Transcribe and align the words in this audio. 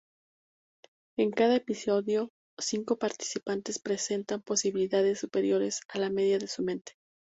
En 1.15 1.29
cada 1.29 1.55
episodio, 1.57 2.31
cinco 2.59 2.97
participantes 2.97 3.77
presentan 3.77 4.41
posibilidades 4.41 5.19
superiores 5.19 5.81
a 5.89 5.99
la 5.99 6.09
media 6.09 6.39
de 6.39 6.47
su 6.47 6.63
mente. 6.63 6.93